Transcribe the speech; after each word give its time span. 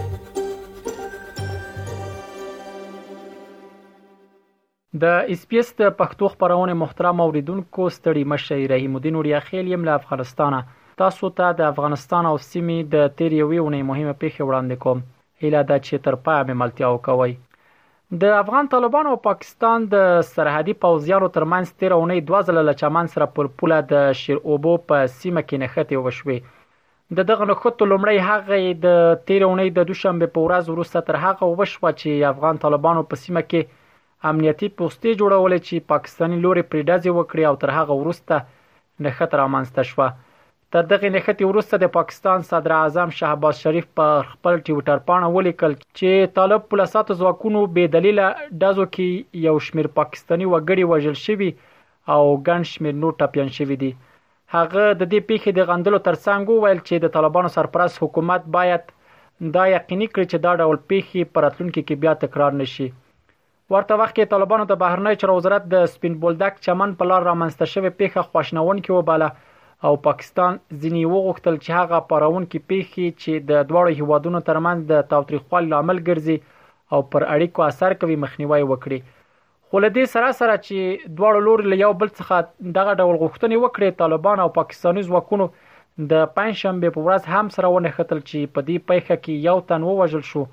د 5.02 5.04
اسپیس 5.34 5.68
د 5.80 5.82
پښتو 6.00 6.24
خبرونه 6.32 6.74
محترم 6.80 7.16
اوریدونکو 7.26 7.82
ستړي 7.94 8.24
مشه 8.32 8.56
رحیم 8.72 8.92
الدین 8.98 9.14
اوریا 9.20 9.38
خیل 9.46 9.70
یم 9.72 9.84
له 9.90 9.94
افغانستانه 10.00 10.58
تاسو 11.04 11.30
ته 11.38 11.46
د 11.62 11.64
افغانستان 11.72 12.28
او 12.32 12.36
سیمې 12.48 12.92
د 12.96 13.08
تیریوي 13.22 13.62
ونې 13.62 13.88
مهمه 13.92 14.18
پیښه 14.24 14.50
وړاندې 14.50 14.84
کوم 14.84 15.00
هیله 15.44 15.64
ده 15.72 15.80
چې 15.86 16.04
تر 16.08 16.16
پایه 16.28 16.58
ملتیا 16.64 16.90
وکوي 16.96 17.32
د 18.20 18.24
افغان 18.42 18.66
طالبانو 18.72 19.08
او 19.12 19.18
پاکستان 19.26 19.76
د 19.92 19.96
سرحدي 20.32 20.72
پوځیانو 20.84 21.28
ترمنځ 21.36 21.66
تیر 21.82 21.92
اونۍ 21.98 22.18
دوه 22.30 22.40
ځله 22.48 22.62
له 22.68 22.74
چمن 22.80 23.06
سره 23.12 23.26
پر 23.36 23.46
پوله 23.60 23.78
د 23.92 24.10
شیر 24.22 24.38
اوبو 24.48 24.72
په 24.90 25.06
سیمه 25.20 25.42
کې 25.44 25.60
نښته 25.62 26.00
وشوې 26.02 26.38
د 27.20 27.28
دغه 27.30 27.46
نښته 27.50 27.88
لومړی 27.92 28.18
هغه 28.28 28.58
د 28.84 28.88
تیر 29.30 29.44
اونۍ 29.48 29.68
د 29.78 29.88
دوشنبه 29.90 30.28
په 30.34 30.40
ورځ 30.46 30.64
وروسته 30.72 31.04
تر 31.08 31.18
هغه 31.24 31.48
وشوه 31.60 31.92
چې 32.00 32.28
افغان 32.32 32.60
طالبانو 32.66 33.06
په 33.12 33.20
سیمه 33.24 33.44
کې 33.50 33.60
امنیتي 34.32 34.68
پوسټې 34.76 35.10
جوړولې 35.20 35.58
چې 35.68 35.88
پاکستاني 35.94 36.38
لوري 36.44 36.66
پریډازي 36.72 37.10
وکړي 37.16 37.44
او 37.52 37.56
تر 37.64 37.74
هغه 37.78 37.98
وروسته 38.02 38.42
نښته 39.06 39.42
رامنځته 39.42 39.88
شوه 39.92 40.10
تر 40.74 40.84
دغه 40.90 41.08
نښتې 41.14 41.44
وروسته 41.48 41.76
د 41.80 41.88
پاکستان 41.94 42.44
صدر 42.50 42.72
اعظم 42.74 43.10
شهباز 43.16 43.56
شریف 43.64 43.88
پر 43.98 44.28
خپل 44.28 44.54
ټوئیټر 44.68 45.02
پاڼه 45.10 45.26
ولیکل 45.34 45.74
چې 45.98 46.30
طالب 46.38 46.62
پولیساتو 46.74 47.16
ځواکونو 47.22 47.64
بې 47.74 47.90
دلیله 47.96 48.54
دازو 48.62 48.86
کې 48.94 49.42
یو 49.48 49.52
شمیر 49.66 49.88
پاکستانی 49.98 50.46
وګړي 50.48 50.94
وژل 50.94 51.18
شوي 51.24 51.50
او 52.14 52.16
ګڼ 52.46 52.64
شمیر 52.72 52.96
نور 53.02 53.18
ټپيان 53.20 53.52
شوي 53.58 53.78
دي 53.84 53.90
هغه 54.56 54.86
د 54.88 54.96
دې 55.02 55.28
پیښې 55.32 55.60
د 55.60 55.68
غندلو 55.72 56.00
ترڅنګ 56.08 56.54
وویل 56.56 56.80
چې 56.88 57.04
د 57.04 57.14
طالبانو 57.18 57.52
سرپرست 57.58 58.02
حکومت 58.06 58.48
باید 58.56 58.88
دا 58.88 59.68
یقیني 59.74 60.10
کړي 60.14 60.26
چې 60.32 60.44
دا 60.50 60.56
ډول 60.62 60.82
پیښې 60.94 61.32
پراتلونکو 61.36 61.80
کې 61.84 62.02
بیا 62.06 62.16
تکرار 62.26 62.58
نشي 62.64 62.88
ورته 62.90 63.94
وخت 64.00 64.16
کې 64.16 64.34
طالبانو 64.34 64.70
د 64.74 64.80
بهرنی 64.88 65.16
چارو 65.22 65.38
وزارت 65.44 65.68
د 65.78 65.88
سپین 65.96 66.18
بولدک 66.26 66.60
چمن 66.68 66.98
په 67.00 67.12
لار 67.14 67.30
رامنځته 67.32 67.72
شوې 67.76 67.98
پیښه 68.04 68.30
خوشنون 68.32 68.78
کې 68.84 69.02
وباله 69.02 69.30
او 69.88 69.94
پاکستان 70.02 70.58
ځینې 70.82 71.12
وغوښتل 71.12 71.56
چې 71.62 71.70
هغه 71.78 71.98
پرونکې 72.10 72.66
پیښې 72.72 73.06
چې 73.22 73.46
د 73.50 73.64
دواړو 73.70 73.94
هیوادونو 74.02 74.40
ترمنځ 74.48 74.86
د 74.90 75.08
تاوتریخوالي 75.14 75.70
لامل 75.72 75.98
ګرځي 76.08 76.36
او 76.94 77.00
پر 77.14 77.26
اړیکو 77.34 77.64
اثر 77.68 77.96
کوي 78.04 78.16
مخنیوي 78.24 78.62
وکړي 78.66 79.00
خو 79.68 79.80
له 79.84 79.90
دې 79.96 80.04
سره 80.14 80.28
سره 80.40 80.54
چې 80.66 81.12
دواړو 81.18 81.40
لور 81.46 81.64
له 81.72 81.76
یو 81.84 81.92
بل 82.02 82.10
څخه 82.12 82.72
دغه 82.78 82.94
ډول 83.00 83.16
غوښتنې 83.22 83.56
وکړي 83.64 83.88
طالبان 84.04 84.38
او 84.44 84.48
پاکستاني 84.60 85.02
ځواکونو 85.10 85.48
د 85.54 86.22
پنځشنبه 86.36 86.94
په 86.98 87.04
ورځ 87.06 87.32
هم 87.34 87.50
سره 87.56 87.72
ونه 87.76 87.92
ختل 87.98 88.20
چې 88.30 88.54
په 88.54 88.60
دې 88.68 88.86
پیښه 88.92 89.16
کې 89.24 89.46
یو 89.48 89.56
تن 89.72 89.88
ووژل 89.88 90.24
شو 90.32 90.44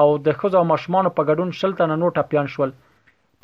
او 0.00 0.06
د 0.26 0.38
خځو 0.42 0.60
او 0.60 0.64
ماشومان 0.72 1.12
په 1.14 1.28
ګډون 1.30 1.54
شلتنه 1.62 1.94
نوټه 2.02 2.30
پیان 2.34 2.50
شول 2.56 2.74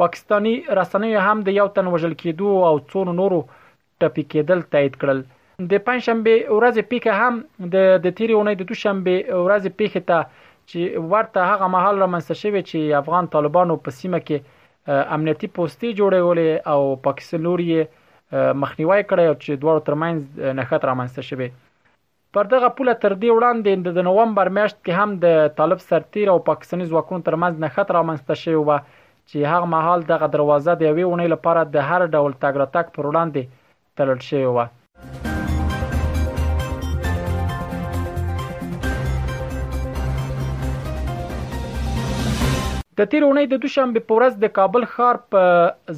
پاکستانی 0.05 0.57
رسنۍ 0.81 1.15
هم 1.29 1.47
د 1.49 1.59
یو 1.63 1.69
تن 1.79 1.95
وژل 1.95 2.19
کېدو 2.19 2.69
او 2.71 2.75
څو 2.93 3.07
نورو 3.21 3.41
نو 3.47 3.59
ټپي 4.03 4.25
کېدل 4.35 4.61
تایید 4.75 4.97
کړل 5.05 5.21
د 5.73 5.85
پنځشنبه 5.87 6.35
ورځ 6.59 6.77
پیکه 6.93 7.13
هم 7.21 7.41
د 7.77 7.89
د 8.07 8.17
تیری 8.21 8.35
اونۍ 8.41 8.55
د 8.61 8.69
دوشنبه 8.73 9.15
ورځ 9.47 9.65
پیکه 9.83 10.03
ته 10.11 10.19
چې 10.71 11.09
ورته 11.13 11.47
هغه 11.51 11.67
محل 11.77 11.97
را 12.05 12.09
منځ 12.15 12.29
شوی 12.43 12.63
چې 12.71 12.99
افغان 13.03 13.31
طالبانو 13.37 13.77
په 13.87 13.99
سیمه 14.01 14.21
کې 14.27 15.07
امنیتي 15.17 15.49
پوسټي 15.57 15.91
جوړولې 16.01 16.51
او 16.75 16.81
پاکستانوري 17.09 17.69
مخنیوي 18.65 19.03
کړی 19.11 19.25
او 19.31 19.35
چې 19.43 19.53
دوه 19.65 19.75
ترمنځ 19.89 20.21
نښت 20.59 20.81
را 20.91 20.95
منځ 21.01 21.29
شوی 21.31 21.49
پر 22.37 22.49
دغه 22.55 22.69
پوله 22.79 22.93
تر 23.03 23.13
دې 23.21 23.31
وړاندې 23.37 23.95
د 24.01 24.09
نوومبر 24.09 24.53
میاشت 24.61 24.79
کې 24.81 25.03
هم 25.03 25.21
د 25.27 25.53
طالب 25.61 25.83
سرتیر 25.89 26.27
او 26.33 26.39
پاکستاني 26.51 26.87
ځواکونو 26.91 27.27
ترمنځ 27.29 27.55
نښت 27.65 27.89
را 27.99 28.03
منځ 28.09 28.43
شوی 28.47 28.59
و 28.61 28.71
چې 29.31 29.39
هغه 29.53 29.67
محل 29.77 30.01
دغه 30.13 30.27
دروازه 30.35 30.73
د 30.79 30.83
یوې 30.91 31.05
اونۍ 31.11 31.29
لپاره 31.35 31.61
د 31.75 31.77
هر 31.91 32.01
ډول 32.15 32.33
تاګرتک 32.45 32.87
پر 32.99 33.05
وړاندې 33.11 33.58
تلل 33.99 34.21
شوې 34.29 34.51
وه. 34.57 34.67
د 43.01 43.07
تیر 43.11 43.25
اونۍ 43.25 43.47
د 43.51 43.57
دوشنبه 43.63 44.01
په 44.07 44.19
ورځ 44.19 44.39
د 44.45 44.55
کابل 44.59 44.85
ښار 44.93 45.19
په 45.35 45.43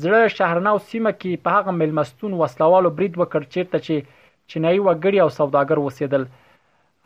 زړه 0.05 0.35
شهرناو 0.39 0.81
سیمه 0.89 1.13
کې 1.21 1.45
په 1.47 1.55
هغه 1.59 1.75
ملمستون 1.83 2.35
وسلوالو 2.41 2.91
برید 2.99 3.15
وکړ 3.21 3.47
چیرته 3.55 3.81
چې 3.87 4.19
چینایي 4.55 4.81
وګړي 4.87 5.23
او 5.25 5.29
سوداګر 5.39 5.81
وسیدل 5.87 6.27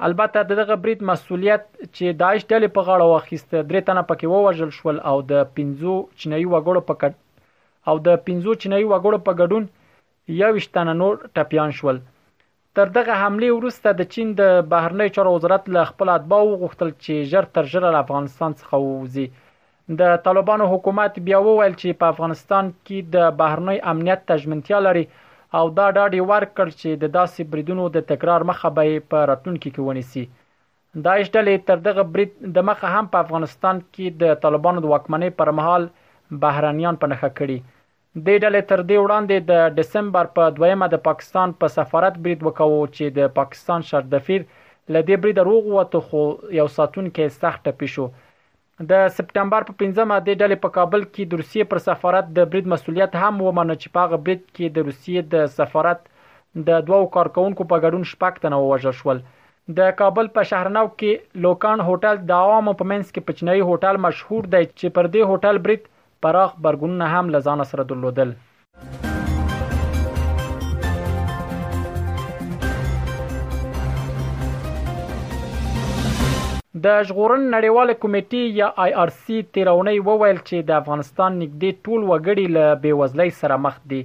البته 0.06 0.42
دغه 0.62 0.76
برید 0.84 1.04
مسولیت 1.10 1.66
چې 1.74 2.18
داعش 2.22 2.40
ډلې 2.52 2.74
په 2.78 2.86
غاړه 2.88 3.06
واخیسته 3.12 3.56
درې 3.70 3.86
تنه 3.90 4.02
پکې 4.08 4.26
ووژل 4.32 4.74
شول 4.78 4.98
او 5.10 5.14
د 5.32 5.44
15 5.60 5.94
چینایي 6.22 6.48
وګړو 6.54 6.86
په 6.90 6.98
کډ 7.04 7.20
او 7.92 7.96
د 8.08 8.18
15 8.30 8.60
چینایي 8.64 8.86
وګړو 8.88 9.22
په 9.28 9.36
ګډون 9.42 9.70
یوویشت 10.28 10.72
تنه 10.74 10.92
نور 10.98 11.16
ټپیان 11.36 11.70
شول 11.78 11.98
تر 12.76 12.88
دغه 12.96 13.14
حمله 13.22 13.52
وروسته 13.56 13.90
د 13.96 14.06
چین 14.12 14.28
د 14.36 14.42
بهرنی 14.70 15.08
چارو 15.16 15.32
وزارت 15.36 15.64
له 15.76 15.82
خپل 15.90 16.08
اتباع 16.12 16.38
غوښتل 16.60 16.90
چې 17.04 17.28
ژر 17.32 17.44
تر 17.58 17.64
ژره 17.72 17.90
له 17.94 17.98
افغانستان 18.04 18.52
څخه 18.60 18.74
ووځي 18.84 19.26
د 19.98 20.14
طالبانو 20.28 20.64
حکومت 20.72 21.12
بیا 21.26 21.38
وویل 21.48 21.74
چې 21.80 21.98
په 22.04 22.14
افغانستان 22.16 22.64
کې 22.86 22.98
د 23.16 23.34
بهرنی 23.42 23.78
امنیت 23.92 24.20
تضمینتیا 24.32 24.78
لري 24.86 25.04
او 25.58 25.64
دا 25.80 25.86
ډاډي 25.96 26.20
ورکړ 26.30 26.66
چې 26.80 26.90
د 27.04 27.14
داسې 27.18 27.40
بریدونو 27.52 27.84
د 27.98 28.08
تکرار 28.14 28.40
مخه 28.52 28.68
به 28.80 28.96
په 29.10 29.18
راتلونکي 29.32 29.70
کې 29.70 29.88
ونیسي 29.90 30.24
دا 31.04 31.12
اشتلې 31.20 31.66
تر 31.72 31.76
دغه 31.90 32.02
برید 32.16 32.32
د 32.56 32.66
مخه 32.72 32.88
هم 32.96 33.06
په 33.12 33.22
افغانستان 33.28 33.76
کې 33.84 34.18
د 34.24 34.40
طالبانو 34.48 34.84
د 34.86 34.94
واکمنۍ 34.96 35.30
پر 35.42 35.52
مهال 35.62 35.88
بهرانيان 36.48 36.96
په 37.02 37.12
نخښه 37.14 37.30
کړي 37.42 37.58
د 38.16 38.26
ډلې 38.42 38.60
تر 38.70 38.80
دې 38.88 38.98
وړاندې 39.02 39.36
د 39.50 39.78
دسمبر 39.78 40.28
په 40.34 40.50
2مه 40.56 40.88
د 40.90 40.98
پاکستان 41.06 41.52
په 41.62 41.70
سفارت 41.76 42.18
برید 42.26 42.42
وکاو 42.48 42.76
چې 42.96 43.14
د 43.16 43.30
پاکستان 43.38 43.86
شردفیر 43.88 44.42
لدې 44.96 45.16
برید 45.24 45.38
روغ 45.48 45.64
وته 45.72 46.00
خو 46.10 46.20
یو 46.58 46.66
ساتون 46.74 47.08
کې 47.16 47.40
سخت 47.40 47.66
پیښو 47.80 48.04
د 48.92 49.00
سپټمبر 49.16 49.66
په 49.70 49.74
15مه 49.82 50.20
د 50.28 50.38
ډلې 50.42 50.62
په 50.66 50.72
کابل 50.76 51.02
کې 51.08 51.32
د 51.32 51.40
روسیې 51.42 51.68
پر 51.72 51.82
سفارت 51.88 52.28
د 52.38 52.46
برید 52.52 52.70
مسولیت 52.74 53.16
هم 53.24 53.42
ومنه 53.48 53.76
چې 53.82 53.92
پاغه 53.98 54.18
برید 54.28 54.44
کې 54.44 54.76
د 54.76 54.86
روسیې 54.90 55.30
د 55.32 55.48
سفارت 55.58 56.06
د 56.70 56.86
دوو 56.90 57.10
کارکونکو 57.18 57.66
په 57.74 57.80
ګډون 57.86 58.04
شپږ 58.12 58.40
تنه 58.46 58.60
ووژل 58.64 58.94
شول 59.02 59.22
د 59.80 59.90
کابل 60.02 60.30
په 60.38 60.48
شهرناو 60.52 60.92
کې 61.02 61.42
لوکان 61.48 61.82
هوټل 61.90 62.22
د 62.30 62.40
عوامو 62.46 62.76
په 62.80 62.90
منځ 62.92 63.12
کې 63.12 63.26
پچنی 63.30 63.60
هوټل 63.70 64.02
مشهور 64.06 64.48
دی 64.56 64.62
چې 64.70 64.96
پر 65.00 65.10
دې 65.14 65.32
هوټل 65.32 65.62
برید 65.66 65.90
پراخ 66.26 66.52
غبرګونونه 66.56 67.06
هم 67.14 67.26
له 67.32 67.38
ځان 67.46 67.62
سره 67.70 67.84
درلودل. 67.92 68.30
د 76.84 76.96
ژغورن 77.08 77.44
نړیوال 77.52 77.92
کمیټې 78.04 78.56
یا 78.62 78.68
آی 78.84 78.92
آر 79.02 79.10
سی 79.26 79.36
تیرونی 79.56 79.94
وویل 80.08 80.40
چې 80.40 80.66
د 80.70 80.78
افغانستان 80.78 81.36
نږدې 81.42 81.84
ټول 81.84 82.00
وګړي 82.06 82.56
له 82.56 82.74
بیوزلۍ 82.86 83.34
سره 83.42 83.60
مخ 83.66 83.76
دي 83.92 84.00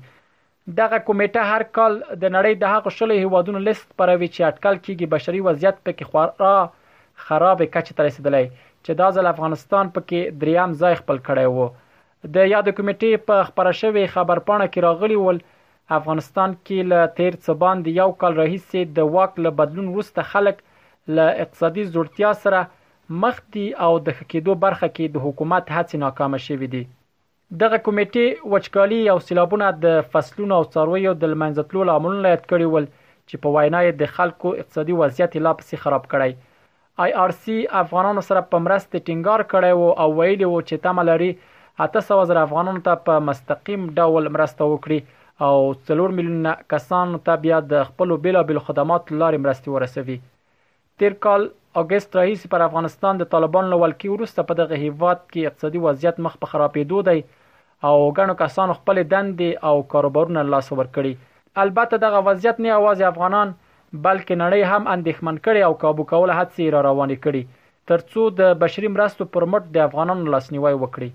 دغه 0.81 0.99
کمیټه 1.07 1.47
هر 1.53 1.67
کال 1.79 1.97
د 1.97 2.31
نړۍ 2.37 2.61
د 2.65 2.75
هغو 2.75 2.93
شلو 2.99 3.17
هیوادونو 3.21 3.63
لیست 3.69 3.89
پروي 4.01 4.29
چې 4.35 4.47
اټکل 4.49 4.79
کیږي 4.85 5.11
بشري 5.15 5.43
وضعیت 5.47 5.81
پکې 5.87 6.11
خورا 6.11 7.29
خراب 7.29 7.65
کچه 7.77 7.97
ته 7.97 8.07
رسیدلی 8.09 8.43
چې 8.51 8.99
دا 9.03 9.09
ځل 9.19 9.31
افغانستان 9.33 9.91
پکې 9.97 10.39
دریم 10.43 10.79
ځای 10.83 10.97
خپل 11.03 11.23
کړی 11.29 11.57
وو 11.57 11.69
د 12.35 12.37
یاد 12.51 12.67
کمیټې 12.77 13.17
په 13.27 13.43
خبره 13.49 13.71
شوی 13.81 14.05
خبر 14.13 14.39
پاڼه 14.47 14.65
کې 14.71 14.81
راغلی 14.85 15.17
ول 15.25 15.37
افغانستان 15.97 16.53
کې 16.63 16.79
له 16.91 17.05
تیر 17.19 17.33
څه 17.43 17.53
باندې 17.61 17.97
یو 18.01 18.09
کال 18.23 18.33
راهیسې 18.39 18.95
د 18.97 19.11
واک 19.13 19.39
له 19.45 19.51
بدلون 19.59 19.87
وروسته 19.93 20.25
خلک 20.31 20.57
له 21.19 21.27
اقتصادي 21.43 21.85
زړتیا 21.93 22.31
سره 22.41 22.59
مخ 23.21 23.37
دي 23.55 23.63
او 23.85 23.91
د 24.07 24.17
خکېدو 24.17 24.55
برخه 24.65 24.87
کې 24.97 25.13
د 25.15 25.23
حکومت 25.27 25.71
هڅې 25.77 26.03
ناکامه 26.05 26.39
شوې 26.47 26.67
دي 26.73 26.83
دغه 27.61 27.77
کمیټې 27.85 28.51
وچکالي 28.55 28.99
او 29.13 29.17
سیلابونه 29.27 29.69
د 29.85 29.95
فصلونو 30.15 30.57
او 30.59 30.65
څارویو 30.73 31.13
د 31.21 31.31
لمنځتلو 31.35 31.87
لامل 31.91 32.19
یاد 32.31 32.43
کړی 32.49 32.67
ول 32.75 32.89
چې 32.89 33.45
په 33.45 33.55
وینا 33.55 33.81
یې 33.85 33.93
د 34.01 34.11
خلکو 34.19 34.53
اقتصادي 34.63 34.97
وضعیت 35.03 35.37
لا 35.47 35.53
پسې 35.61 35.83
خراب 35.85 36.05
کړی 36.15 36.47
آی 37.05 37.11
آر 37.23 37.31
سی 37.43 37.55
افغانانو 37.85 38.21
سره 38.31 38.47
په 38.53 38.61
مرسته 38.67 39.03
ټینګار 39.07 39.47
کړی 39.55 39.73
وو 39.75 39.89
او 40.03 40.09
ویلي 40.19 40.47
وو 40.51 40.59
چې 40.69 40.85
تمه 40.87 41.07
لري 41.11 41.31
8000 41.83 42.37
افغانانو 42.43 42.81
ته 42.85 43.01
په 43.09 43.19
مستقیم 43.29 43.83
ډول 43.99 44.25
مرسته 44.37 44.65
وکړي 44.71 44.97
او 45.47 45.51
4 45.89 46.15
میلیونه 46.15 46.53
کسانو 46.73 47.19
ته 47.27 47.35
بیا 47.45 47.59
د 47.73 47.85
خپل 47.91 48.13
بیلابل 48.25 48.59
خدمات 48.69 49.13
لارې 49.21 49.43
مرستې 49.45 49.75
ورسوي 49.75 50.17
تیر 51.03 51.15
کال 51.25 51.45
اگست 51.83 52.17
راهیسې 52.19 52.51
پر 52.55 52.65
افغانستان 52.65 53.21
د 53.21 53.29
طالبان 53.35 53.69
لول 53.75 53.95
کې 54.01 54.17
ورسته 54.17 54.45
په 54.49 54.57
دغه 54.61 54.79
هیواد 54.81 55.21
کې 55.31 55.51
اقتصادي 55.51 55.83
وضعیت 55.85 56.19
مخ 56.27 56.35
په 56.41 56.51
خرابېدو 56.53 56.99
دی 57.09 57.19
او 57.91 57.95
ګڼو 58.19 58.37
کسانو 58.43 58.75
خپل 58.81 59.01
دندې 59.01 59.65
او 59.71 59.87
کاروبارونه 59.95 60.45
لاس 60.55 60.69
ور 60.75 60.91
کړی 60.99 61.63
البته 61.65 62.01
دغه 62.07 62.23
وضعیت 62.29 62.61
نه 62.67 62.75
اواز 62.81 63.05
افغانان 63.11 63.55
بلکې 63.55 64.41
نړۍ 64.43 64.73
هم 64.73 64.93
اندېښمن 64.97 65.41
کړي 65.45 65.61
او 65.69 65.79
کابو 65.85 66.09
کول 66.11 66.35
هڅې 66.39 66.75
را 66.77 66.83
روانې 66.89 67.25
کړي 67.27 67.89
ترڅو 67.93 68.29
د 68.43 68.61
بشري 68.67 68.93
مرستو 68.97 69.29
پرمټ 69.37 69.73
د 69.77 69.87
افغانانو 69.89 70.33
لاسنیوي 70.37 70.75
وکړي 70.83 71.11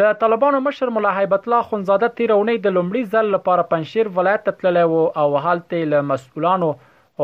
د 0.00 0.12
طالبانو 0.20 0.58
مشر 0.66 0.90
مولا 0.96 1.08
هیبت 1.14 1.46
الله 1.46 1.64
خنزاده 1.70 2.08
تیرونی 2.18 2.52
د 2.66 2.70
لومړي 2.76 3.02
ځل 3.14 3.26
لپاره 3.32 3.64
پنځیر 3.72 4.08
ولایت 4.18 4.44
ته 4.46 4.52
تللی 4.60 4.84
وو 4.92 5.00
او 5.22 5.24
هلته 5.46 5.80
له 5.90 6.00
مسؤلانو 6.12 6.68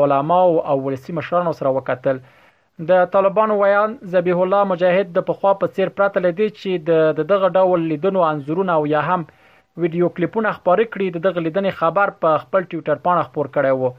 علماو 0.03 0.59
او 0.73 0.77
ولسی 0.89 1.15
مشرانو 1.21 1.55
سره 1.61 1.73
وکتل 1.77 2.21
د 2.91 3.09
طالبانو 3.15 3.57
ویان 3.63 3.95
ذبیح 4.17 4.43
الله 4.45 4.67
مجاهد 4.73 5.15
د 5.21 5.25
پخوا 5.31 5.53
په 5.63 5.73
سیر 5.79 5.93
پراته 6.01 6.25
لیدي 6.27 6.49
چې 6.59 7.15
د 7.25 7.31
دغه 7.33 7.51
ډول 7.61 7.87
لیدنو 7.95 8.27
انزورونه 8.33 8.77
او 8.81 8.85
یا 8.93 9.07
هم 9.09 9.21
ویډیو 9.23 10.13
کلیپونه 10.19 10.53
خبرې 10.59 10.93
کړي 10.93 11.17
د 11.17 11.25
دغه 11.29 11.47
لیدنې 11.47 11.81
خبر 11.83 12.15
په 12.27 12.45
خپل 12.45 12.71
ټوئیټر 12.71 13.03
باندې 13.07 13.31
خبر 13.33 13.53
کړی 13.57 13.83
وو 13.83 13.95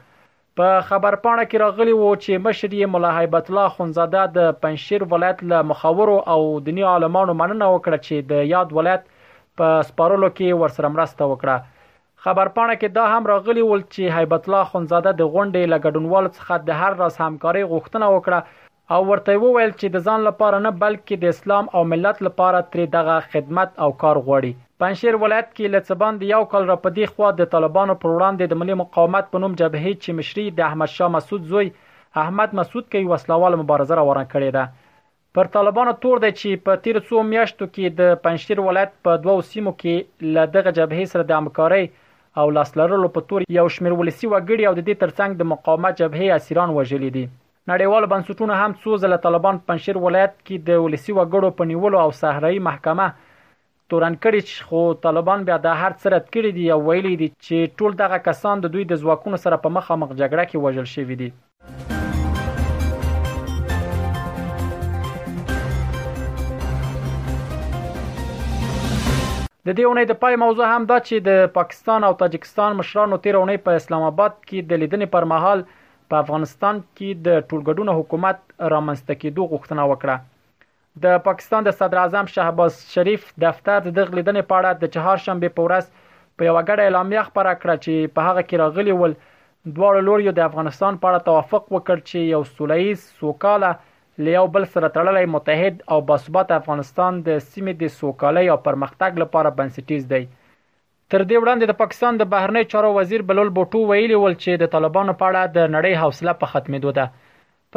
په 0.59 0.79
خبرپاڼه 0.88 1.44
کې 1.50 1.59
راغلی 1.61 1.91
وو 1.97 2.07
چې 2.23 2.41
مشر 2.45 2.67
یې 2.77 2.91
مولا 2.94 3.11
هیبت 3.17 3.45
الله 3.51 3.69
خنزاده 3.75 4.23
د 4.38 4.47
پنځیر 4.63 5.06
ولایت 5.13 5.44
له 5.51 5.67
مخاورو 5.69 6.15
او 6.33 6.39
دنیا 6.65 6.89
عالمانو 6.95 7.35
مننه 7.41 7.69
وکړه 7.75 8.01
چې 8.07 8.25
د 8.31 8.50
یاد 8.53 8.73
ولایت 8.79 9.06
په 9.61 9.77
سپارلو 9.91 10.29
کې 10.31 10.59
ورسره 10.63 10.89
مرسته 10.95 11.29
وکړه 11.29 12.25
خبرپاڼه 12.25 12.75
کې 12.81 12.97
دا 12.97 13.06
هم 13.13 13.31
راغلی 13.33 13.63
ول 13.69 13.85
چې 13.94 14.17
هیبت 14.19 14.50
الله 14.51 14.69
خنزاده 14.73 15.11
د 15.21 15.31
غونډې 15.33 15.71
لګډونوال 15.75 16.27
څخه 16.39 16.67
د 16.71 16.83
هر 16.83 17.00
راس 17.03 17.23
همکاري 17.25 17.63
غوښتنه 17.73 18.12
وکړه 18.17 18.58
او 18.95 19.00
ورته 19.07 19.33
وویل 19.41 19.71
چې 19.80 19.88
د 19.95 20.01
ځان 20.09 20.21
لپاره 20.27 20.57
نه 20.65 20.69
بلکې 20.83 21.15
د 21.24 21.33
اسلام 21.33 21.65
او 21.80 21.81
ملت 21.89 22.21
لپاره 22.27 22.59
ترې 22.71 22.86
دغه 22.95 23.15
خدمت 23.33 23.69
او 23.88 23.88
کار 24.03 24.18
غوړي 24.27 24.50
پنځیر 24.83 25.13
ولایت 25.24 25.50
کې 25.57 25.74
لڅبان 25.74 26.13
د 26.21 26.30
یو 26.33 26.38
کال 26.53 26.63
را 26.69 26.77
پدې 26.86 27.12
خوا 27.12 27.27
د 27.41 27.50
طالبانو 27.51 27.95
پر 28.06 28.09
وړاندې 28.15 28.45
د 28.53 28.57
ملي 28.62 28.77
مقاومت 28.81 29.27
په 29.36 29.41
نوم 29.44 29.57
جبهه 29.62 29.91
چې 30.03 30.18
مشري 30.19 30.45
د 30.59 30.65
احمد 30.69 30.91
شاه 30.95 31.09
مسعود 31.18 31.44
زوی 31.51 31.69
احمد 32.24 32.57
مسعود 32.62 32.88
کې 32.89 33.12
وسلوال 33.13 33.57
مبارزه 33.62 34.00
روانه 34.01 34.24
کړې 34.31 34.56
ده 34.56 35.36
پر 35.39 35.50
طالبانو 35.57 35.94
تور 36.06 36.24
دی 36.25 36.31
چې 36.39 36.63
په 36.69 36.81
تیر 36.88 36.97
څو 37.09 37.21
میاشتو 37.33 37.68
کې 37.74 37.97
د 38.00 38.18
پنځیر 38.25 38.63
ولایت 38.69 38.95
په 39.09 39.19
دوو 39.27 39.36
سیمو 39.51 39.75
کې 39.83 40.31
له 40.39 40.47
دغه 40.57 40.74
جبهه 40.80 41.06
سره 41.13 41.27
د 41.33 41.38
همکاري 41.44 41.83
او 42.41 42.50
لاسلرلو 42.57 43.12
په 43.19 43.27
تور 43.33 43.45
یو 43.59 43.68
شمیر 43.77 43.95
ولسی 44.01 44.25
وګړي 44.33 44.63
او 44.69 44.74
د 44.80 44.86
دې 44.89 45.03
ترڅنګ 45.03 45.44
د 45.44 45.50
مقاومت 45.53 46.01
جبهه 46.03 46.36
اسیران 46.41 46.75
وژلې 46.80 47.18
دي 47.19 47.25
نړیوالو 47.69 48.07
بنسټونو 48.12 48.54
هم 48.60 48.71
څو 48.83 48.94
ځله 49.01 49.18
طالبان 49.24 49.57
په 49.60 49.68
پنشیر 49.71 49.98
ولایت 50.04 50.31
کې 50.38 50.62
د 50.69 50.80
ولسی 50.86 51.13
وګړو 51.18 51.50
په 51.60 51.68
نیولو 51.71 52.00
او 52.04 52.07
صحرایي 52.19 52.62
محکمه 52.68 53.06
تورن 53.94 54.16
کړي 54.24 54.42
چې 54.48 54.66
خو 54.69 54.81
طالبان 55.04 55.44
بیا 55.50 55.57
د 55.66 55.75
هر 55.81 55.92
څه 55.98 56.13
رد 56.16 56.25
کړي 56.38 56.57
دي 56.57 56.66
او 56.75 56.80
ویلي 56.89 57.12
دي 57.21 57.27
چې 57.30 57.75
ټول 57.81 57.98
دغه 58.01 58.18
کسان 58.30 58.63
د 58.66 58.74
دوی 58.75 58.86
د 58.94 58.98
ځواکونو 59.04 59.38
سره 59.45 59.62
په 59.66 59.74
مخامخ 59.77 60.16
جګړه 60.16 60.44
کې 60.51 60.62
وژل 60.66 60.88
شوی 60.92 61.16
دي 61.21 61.30
د 69.68 69.69
دې 69.80 69.86
اونۍ 69.89 70.06
د 70.13 70.15
پای 70.24 70.33
موضوع 70.45 70.68
هم 70.74 70.83
دا 70.94 70.98
چې 71.07 71.15
د 71.31 71.33
پاکستان 71.60 72.00
او 72.10 72.13
تاجکستان 72.24 72.69
مشرانو 72.81 73.22
تیر 73.27 73.36
اونۍ 73.42 73.57
په 73.68 73.72
اسلام 73.83 74.04
آباد 74.13 74.33
کې 74.45 74.57
د 74.74 74.75
لیدنې 74.83 75.10
پر 75.18 75.25
مهال 75.33 75.62
په 76.11 76.15
افغانستان 76.23 76.75
کې 76.97 77.09
د 77.25 77.27
ټولګډون 77.50 77.89
حکومت 77.97 78.38
رامنځته 78.73 79.13
کېدو 79.23 79.44
غوښتنه 79.53 79.83
وکړه 79.91 80.15
د 81.03 81.19
پاکستان 81.27 81.65
د 81.65 81.73
صدر 81.79 81.97
اعظم 82.03 82.29
شهباز 82.35 82.79
شریف 82.94 83.25
دفتر 83.45 83.79
د 83.97 83.97
غلیدنې 84.11 84.44
په 84.51 84.56
اړه 84.59 84.71
د 84.83 84.94
چهارشنبه 84.95 85.50
په 85.57 85.65
ورځ 85.67 85.85
په 86.38 86.41
یو 86.47 86.56
غړې 86.69 86.83
اعلامیه 86.88 87.25
خبره 87.27 87.53
کړه 87.61 87.75
چې 87.83 88.13
په 88.15 88.27
هغه 88.29 88.41
کې 88.47 88.61
راغلی 88.63 88.95
ول 89.01 89.13
دواړو 89.77 90.06
لوري 90.07 90.33
د 90.33 90.41
افغانستان 90.50 90.97
په 91.01 91.06
اړه 91.11 91.25
توافق 91.29 91.63
وکړ 91.75 91.97
چې 92.09 92.19
یو 92.33 92.41
سولېز 92.55 93.05
سوکاله 93.21 93.71
لیو 94.27 94.45
بل 94.55 94.63
سره 94.73 94.94
تړلې 94.95 95.33
متحد 95.35 95.75
او 95.94 95.97
باثبات 96.12 96.50
افغانستان 96.59 97.21
د 97.27 97.29
سیمې 97.51 97.73
د 97.83 97.95
سوکالۍ 98.00 98.45
او 98.53 98.57
پرمختګ 98.67 99.12
لپاره 99.23 99.55
بنسټیز 99.59 100.03
دی 100.13 100.23
تر 101.11 101.21
دې 101.29 101.38
وړاندې 101.44 101.67
د 101.69 101.77
پاکستان 101.77 102.17
د 102.17 102.25
بهرنی 102.31 102.61
چارو 102.71 102.89
وزیر 102.95 103.21
بلول 103.29 103.47
بوټو 103.53 103.79
ویلي 103.91 104.17
ول 104.23 104.35
چې 104.41 104.59
د 104.63 104.69
طالبانو 104.75 105.15
په 105.21 105.29
اړه 105.29 105.53
د 105.56 105.71
نړۍ 105.75 105.95
حوصله 106.01 106.35
په 106.41 106.50
ختمېدو 106.51 106.91
ده 106.97 107.06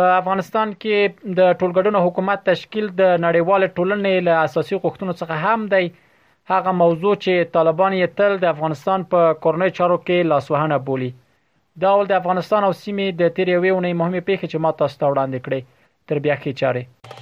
په 0.01 0.11
افغانستان 0.17 0.75
کې 0.83 1.33
د 1.39 1.49
ټولګډونو 1.63 2.03
حکومت 2.09 2.45
تشکیل 2.51 2.91
د 3.01 3.07
نړیوال 3.27 3.65
ټولنې 3.79 4.27
له 4.27 4.45
اساسي 4.51 4.79
غوښتنو 4.85 5.17
څخه 5.21 5.55
هم 5.55 5.65
دی 5.75 5.83
هغه 6.53 6.77
موضوع 6.83 7.15
چې 7.25 7.51
طالبان 7.57 7.97
یې 7.99 8.21
تل 8.21 8.37
د 8.45 8.53
افغانستان 8.53 9.09
په 9.15 9.35
کورنۍ 9.47 9.75
چارو 9.81 9.99
کې 10.05 10.31
لاسوهنه 10.35 10.83
بولي 10.91 11.11
دا 11.87 11.97
ول 11.97 12.11
د 12.15 12.21
افغانستان 12.21 12.69
او 12.71 12.73
سیمې 12.85 13.21
د 13.25 13.37
تریوي 13.41 13.75
ونې 13.77 14.01
مهمه 14.03 14.29
پیښه 14.31 14.47
چې 14.53 14.67
ما 14.67 14.77
تاسو 14.83 15.03
ته 15.03 15.13
وړاندې 15.15 15.51
کړې 15.51 16.09
تر 16.09 16.25
بیا 16.29 16.37
کې 16.43 16.65
چاره 16.65 17.22